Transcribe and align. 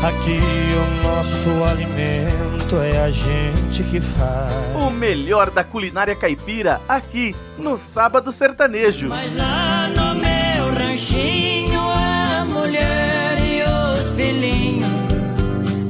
Aqui 0.00 0.38
o 0.76 1.02
nosso 1.02 1.64
alimento 1.64 2.76
é 2.76 3.02
a 3.02 3.10
gente 3.10 3.82
que 3.82 4.00
faz. 4.00 4.52
O 4.80 4.90
melhor 4.90 5.50
da 5.50 5.64
culinária 5.64 6.14
caipira 6.14 6.80
aqui 6.88 7.34
no 7.58 7.76
Sábado 7.76 8.30
Sertanejo. 8.30 9.08
Mas 9.08 9.36
lá 9.36 9.88
no 9.88 10.14
meu 10.14 10.72
ranchinho 10.72 11.80
a 11.80 12.44
mulher 12.44 13.38
e 13.40 13.62
os 13.64 14.14
filhinhos 14.14 14.86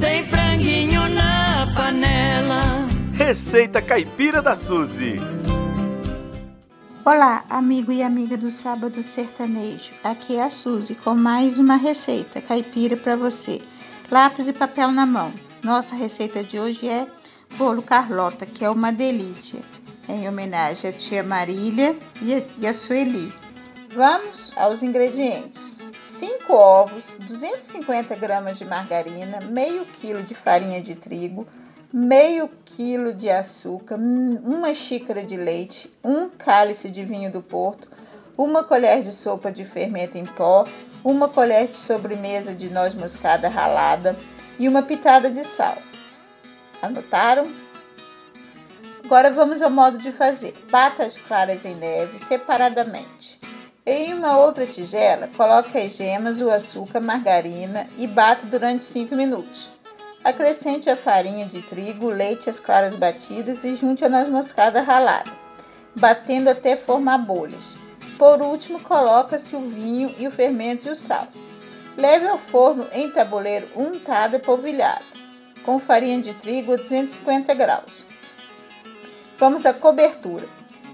tem 0.01 0.27
franguinho 0.27 1.07
na 1.11 1.71
panela. 1.77 2.89
Receita 3.13 3.83
Caipira 3.83 4.41
da 4.41 4.55
Suzy. 4.55 5.21
Olá, 7.05 7.45
amigo 7.51 7.93
e 7.93 8.03
amiga 8.03 8.39
do 8.39 8.51
Sábado 8.51 9.03
Sertanejo. 9.03 9.93
Aqui 10.03 10.37
é 10.37 10.45
a 10.45 10.51
Suzy 10.51 10.95
com 10.95 11.15
mais 11.15 11.59
uma 11.59 11.77
receita 11.77 12.41
caipira 12.41 12.97
para 12.97 13.15
você. 13.15 13.61
Lápis 14.11 14.49
e 14.49 14.55
papel 14.55 14.91
na 14.91 15.05
mão. 15.05 15.31
Nossa 15.63 15.95
receita 15.95 16.43
de 16.43 16.59
hoje 16.59 16.89
é 16.89 17.07
bolo 17.59 17.83
Carlota, 17.83 18.47
que 18.47 18.65
é 18.65 18.71
uma 18.71 18.91
delícia, 18.91 19.61
em 20.09 20.27
homenagem 20.27 20.89
à 20.89 20.93
tia 20.95 21.23
Marília 21.23 21.95
e 22.23 22.67
a 22.67 22.73
Sueli. 22.73 23.31
Vamos 23.95 24.55
aos 24.57 24.83
ingredientes. 24.83 25.77
5 26.07 26.51
ovos, 26.55 27.19
250 27.21 28.17
gramas 28.17 28.57
de 28.57 28.65
margarina, 28.65 29.41
meio 29.43 29.85
quilo 29.85 30.23
de 30.23 30.35
farinha 30.35 30.81
de 30.81 30.95
trigo, 30.95 31.47
meio 31.93 32.49
quilo 32.65 33.13
de 33.13 33.29
açúcar, 33.29 33.97
uma 33.97 34.73
xícara 34.73 35.23
de 35.23 35.37
leite, 35.37 35.93
um 36.03 36.31
cálice 36.31 36.89
de 36.89 37.05
vinho 37.05 37.31
do 37.31 37.43
Porto, 37.43 37.91
uma 38.39 38.63
colher 38.63 39.03
de 39.03 39.13
sopa 39.13 39.51
de 39.51 39.65
fermento 39.65 40.17
em 40.17 40.25
pó, 40.25 40.63
uma 41.03 41.29
colher 41.29 41.67
de 41.67 41.75
sobremesa 41.75 42.55
de 42.55 42.71
noz 42.71 42.95
moscada 42.95 43.49
ralada 43.49 44.17
e 44.61 44.69
uma 44.69 44.81
pitada 44.81 45.29
de 45.29 45.43
sal. 45.43 45.77
Anotaram? 46.81 47.53
Agora 49.05 49.33
vamos 49.33 49.61
ao 49.61 49.71
modo 49.71 49.99
de 49.99 50.13
fazer. 50.13 50.55
Bata 50.71 51.05
as 51.05 51.19
claras 51.19 51.65
em 51.65 51.75
neve 51.75 52.21
separadamente. 52.21 53.41
Em 53.85 54.15
uma 54.15 54.37
outra 54.37 54.67
tigela, 54.67 55.29
coloque 55.37 55.77
as 55.77 55.97
gemas, 55.97 56.41
o 56.41 56.49
açúcar, 56.51 57.01
margarina 57.01 57.89
e 57.97 58.07
bata 58.07 58.47
durante 58.47 58.85
5 58.85 59.17
minutos. 59.17 59.73
Acrescente 60.23 60.91
a 60.91 60.97
farinha 60.97 61.47
de 61.47 61.63
trigo, 61.63 62.11
leite 62.11 62.51
as 62.51 62.61
claras 62.61 62.95
batidas 62.95 63.65
e 63.65 63.75
junte 63.75 64.05
a 64.05 64.09
noz 64.09 64.29
moscada 64.29 64.83
ralada, 64.83 65.33
batendo 65.99 66.51
até 66.51 66.77
formar 66.77 67.19
bolhas. 67.19 67.88
Por 68.19 68.43
último, 68.43 68.81
coloca-se 68.81 69.55
o 69.55 69.61
vinho 69.61 70.13
e 70.19 70.27
o 70.27 70.31
fermento 70.31 70.89
e 70.89 70.91
o 70.91 70.95
sal. 70.95 71.29
Leve 71.97 72.27
ao 72.27 72.37
forno 72.37 72.87
em 72.93 73.11
tabuleiro 73.11 73.69
untado 73.77 74.35
e 74.35 74.39
polvilhado, 74.41 75.05
com 75.65 75.79
farinha 75.79 76.21
de 76.21 76.35
trigo 76.35 76.73
a 76.73 76.77
250 76.77 77.55
graus. 77.55 78.05
Vamos 79.39 79.65
à 79.65 79.73
cobertura. 79.73 80.49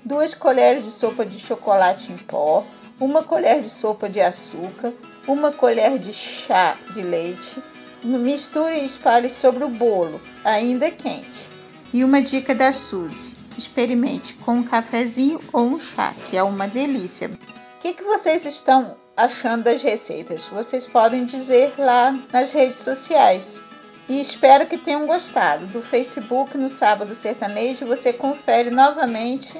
2 0.04 0.34
colheres 0.34 0.84
de 0.84 0.90
sopa 0.90 1.24
de 1.24 1.38
chocolate 1.38 2.12
em 2.12 2.16
pó, 2.18 2.62
uma 3.00 3.22
colher 3.22 3.62
de 3.62 3.70
sopa 3.70 4.06
de 4.06 4.20
açúcar, 4.20 4.92
uma 5.26 5.50
colher 5.50 5.98
de 5.98 6.12
chá 6.12 6.76
de 6.92 7.00
leite. 7.00 7.62
Misture 8.02 8.74
e 8.74 8.84
espalhe 8.84 9.30
sobre 9.30 9.64
o 9.64 9.68
bolo, 9.68 10.20
ainda 10.44 10.90
quente. 10.90 11.48
E 11.90 12.04
uma 12.04 12.20
dica 12.20 12.54
da 12.54 12.70
Suzy: 12.70 13.34
experimente 13.56 14.34
com 14.34 14.56
um 14.56 14.62
cafezinho 14.62 15.40
ou 15.52 15.62
um 15.62 15.78
chá, 15.78 16.14
que 16.28 16.36
é 16.36 16.42
uma 16.42 16.66
delícia. 16.66 17.28
O 17.28 17.82
que, 17.82 17.94
que 17.94 18.02
vocês 18.02 18.44
estão 18.44 18.96
achando 19.16 19.64
das 19.64 19.82
receitas? 19.82 20.46
Vocês 20.46 20.86
podem 20.86 21.24
dizer 21.24 21.74
lá 21.78 22.12
nas 22.32 22.52
redes 22.52 22.78
sociais. 22.78 23.60
E 24.08 24.20
espero 24.20 24.66
que 24.66 24.76
tenham 24.76 25.06
gostado. 25.06 25.66
Do 25.66 25.80
Facebook 25.80 26.56
no 26.58 26.68
Sábado 26.68 27.14
Sertanejo 27.14 27.86
você 27.86 28.12
confere 28.12 28.70
novamente 28.70 29.54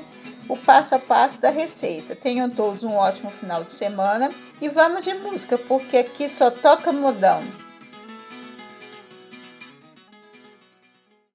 o 0.48 0.56
passo 0.56 0.94
a 0.94 0.98
passo 0.98 1.40
da 1.40 1.50
receita. 1.50 2.14
Tenham 2.14 2.50
todos 2.50 2.84
um 2.84 2.94
ótimo 2.94 3.30
final 3.30 3.64
de 3.64 3.72
semana 3.72 4.28
e 4.60 4.68
vamos 4.68 5.04
de 5.04 5.14
música, 5.14 5.56
porque 5.56 5.96
aqui 5.96 6.28
só 6.28 6.50
toca 6.50 6.92
modão. 6.92 7.42